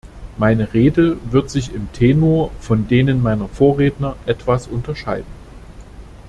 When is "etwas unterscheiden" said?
4.25-5.27